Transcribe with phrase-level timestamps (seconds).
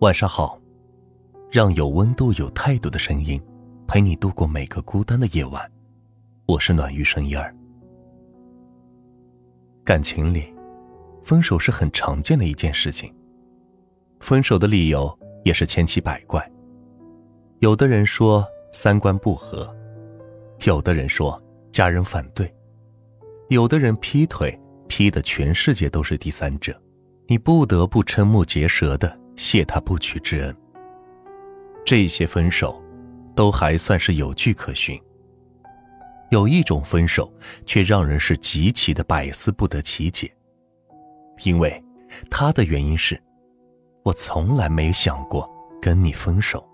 [0.00, 0.56] 晚上好，
[1.50, 3.42] 让有温度、有态度的声音
[3.84, 5.60] 陪你度过每个孤单的夜晚。
[6.46, 7.52] 我是暖玉声音儿。
[9.84, 10.54] 感情里，
[11.24, 13.12] 分手是很常见的一件事情。
[14.20, 16.48] 分手的理由也是千奇百怪。
[17.58, 19.68] 有的人说三观不合，
[20.64, 21.42] 有的人说
[21.72, 22.54] 家人反对，
[23.48, 24.56] 有的人劈腿
[24.86, 26.80] 劈的全世界都是第三者。
[27.26, 30.54] 你不得不瞠目结舌的谢他不娶之恩。
[31.86, 32.82] 这些分手，
[33.36, 35.00] 都还算是有据可循。
[36.30, 37.32] 有一种分手，
[37.64, 40.30] 却让人是极其的百思不得其解。
[41.44, 41.82] 因为，
[42.28, 43.18] 他的原因是，
[44.02, 45.48] 我从来没想过
[45.80, 46.68] 跟你分手。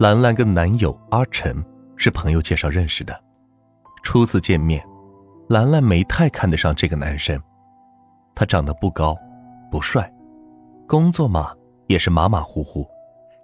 [0.00, 1.64] 兰兰跟男友阿晨
[1.96, 3.18] 是朋友介绍认识的，
[4.02, 4.84] 初次见面，
[5.48, 7.40] 兰兰没太看得上这个男生。
[8.34, 9.16] 他长得不高，
[9.70, 10.12] 不帅，
[10.92, 11.56] 工作嘛
[11.86, 12.86] 也是马马虎虎，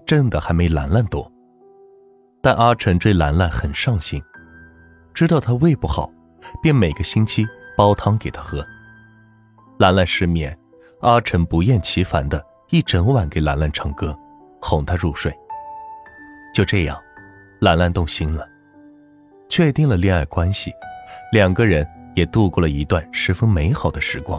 [0.04, 1.26] 挣的还没兰兰多。
[2.42, 4.22] 但阿晨追兰兰很上心，
[5.14, 6.12] 知道她胃不好，
[6.62, 8.62] 便每个星期煲汤给她喝。
[9.78, 10.54] 兰兰失眠，
[11.00, 14.14] 阿晨不厌其烦的一整晚给兰兰唱歌，
[14.60, 15.34] 哄她入睡。
[16.52, 17.02] 就这样，
[17.62, 18.46] 兰兰动心了，
[19.48, 20.70] 确定了恋爱关系，
[21.32, 24.38] 两个人也度过了一段十分美好的时光。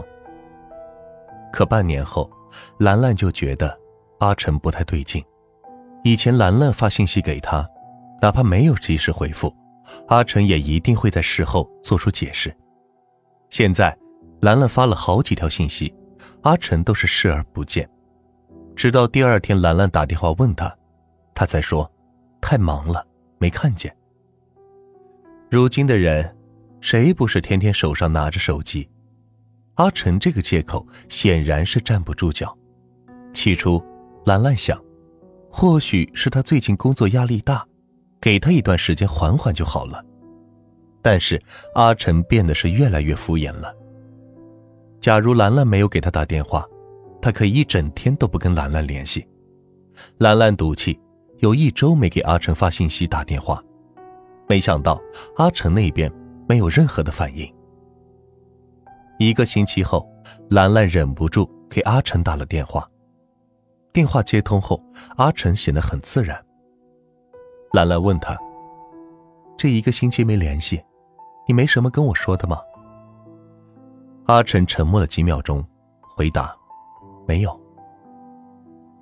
[1.52, 2.30] 可半年后，
[2.78, 3.78] 兰兰就觉得
[4.18, 5.24] 阿晨不太对劲。
[6.02, 7.68] 以前兰兰发信息给他，
[8.20, 9.54] 哪怕没有及时回复，
[10.08, 12.54] 阿晨也一定会在事后做出解释。
[13.50, 13.96] 现在，
[14.40, 15.94] 兰兰发了好几条信息，
[16.42, 17.88] 阿晨都是视而不见。
[18.74, 20.74] 直到第二天，兰兰打电话问他，
[21.34, 21.90] 他才说
[22.40, 23.06] 太忙了，
[23.38, 23.94] 没看见。
[25.50, 26.34] 如今的人，
[26.80, 28.88] 谁不是天天手上拿着手机？
[29.80, 32.54] 阿晨这个借口显然是站不住脚。
[33.32, 33.82] 起初，
[34.26, 34.78] 兰兰想，
[35.50, 37.66] 或许是他最近工作压力大，
[38.20, 40.04] 给他一段时间缓缓就好了。
[41.00, 41.42] 但是
[41.74, 43.74] 阿晨变得是越来越敷衍了。
[45.00, 46.62] 假如兰兰没有给他打电话，
[47.22, 49.26] 他可以一整天都不跟兰兰联系。
[50.18, 51.00] 兰兰赌气，
[51.38, 53.64] 有一周没给阿晨发信息打电话，
[54.46, 55.00] 没想到
[55.36, 56.12] 阿晨那边
[56.46, 57.50] 没有任何的反应。
[59.20, 60.10] 一个星期后，
[60.48, 62.88] 兰兰忍不住给阿晨打了电话。
[63.92, 64.82] 电话接通后，
[65.16, 66.42] 阿晨显得很自然。
[67.74, 68.34] 兰兰问他
[69.58, 70.82] ：“这一个星期没联系，
[71.46, 72.58] 你没什么跟我说的吗？”
[74.24, 75.62] 阿晨沉默了几秒钟，
[76.00, 76.56] 回答
[77.28, 77.60] ：“没有。”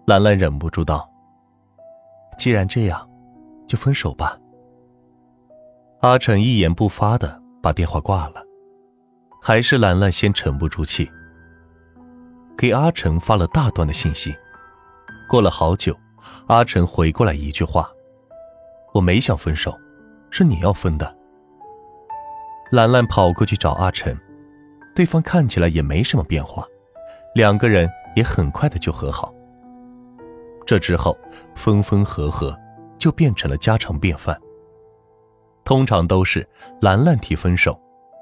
[0.04, 1.08] 兰兰忍不住道
[2.36, 3.08] ：“既然这样，
[3.68, 4.36] 就分手吧。”
[6.02, 8.47] 阿晨一言不发的把电话挂了。
[9.48, 11.10] 还是兰兰先沉不住气，
[12.54, 14.36] 给阿成发了大段的信息。
[15.26, 15.98] 过了好久，
[16.48, 17.90] 阿成回过来一句话
[18.92, 19.74] ：“我没想分手，
[20.30, 21.16] 是你要分的。”
[22.72, 24.14] 兰兰跑过去找阿成，
[24.94, 26.62] 对方看起来也没什么变化，
[27.34, 29.34] 两个人也很快的就和好。
[30.66, 31.16] 这之后，
[31.54, 32.54] 分分合合
[32.98, 34.38] 就变成了家常便饭。
[35.64, 36.46] 通常都是
[36.82, 37.80] 兰兰提分手。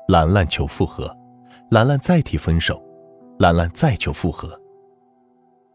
[0.09, 1.13] 兰兰求复合，
[1.71, 2.81] 兰兰再提分手，
[3.41, 4.59] 兰兰再求复合。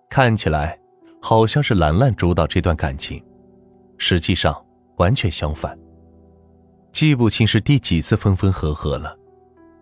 [0.09, 0.79] 看起来
[1.21, 3.21] 好像是兰兰主导这段感情，
[3.97, 4.55] 实际上
[4.97, 5.77] 完全相反。
[6.93, 9.17] 记不清是第几次分分合合了，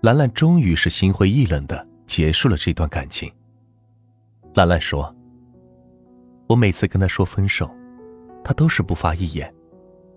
[0.02, 3.32] 兰兰终于是心灰意冷的结束了这段感情。
[4.56, 5.16] 兰兰说
[6.50, 7.70] ：“我每次跟他说分手，
[8.44, 9.54] 他都是不发一言，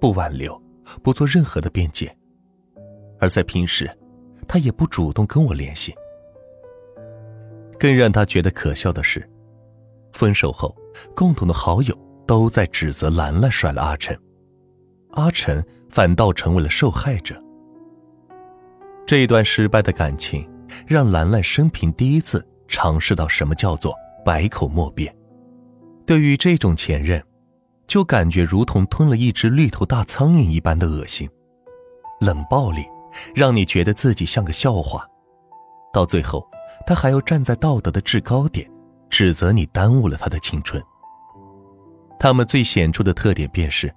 [0.00, 0.58] 不挽留，
[1.02, 2.16] 不做任何的辩解，
[3.20, 3.90] 而在平时。”
[4.52, 5.94] 他也不主动跟我联系。
[7.78, 9.26] 更让他觉得可笑的是，
[10.12, 10.76] 分手后，
[11.16, 14.14] 共同的好友都在指责兰兰甩了阿晨，
[15.12, 17.42] 阿晨反倒成为了受害者。
[19.06, 20.46] 这段失败的感情，
[20.86, 25.16] 让兰兰生平第一次尝试到什么叫做百口莫辩。
[26.04, 27.24] 对于这种前任，
[27.86, 31.26] 就感觉如同吞了一只绿头大苍蝇一般的恶心，
[32.20, 32.84] 冷暴力。
[33.34, 35.06] 让你觉得自己像个笑话，
[35.92, 36.46] 到最后，
[36.86, 38.70] 他还要站在道德的制高点，
[39.10, 40.82] 指责你耽误了他的青春。
[42.18, 43.92] 他们最显著的特点便是，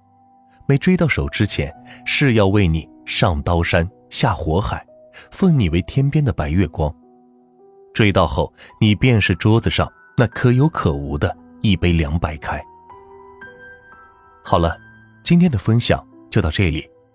[0.67, 1.73] 没追到手之前
[2.05, 4.85] 是要为你上刀山下火海，
[5.31, 6.91] 奉你为天边的白月光；
[7.93, 8.51] 追到后，
[8.81, 9.87] 你便是桌子上
[10.17, 12.59] 那可有可无的一杯凉白开。
[14.43, 14.75] 好了，
[15.23, 16.83] 今天的分享就到这里。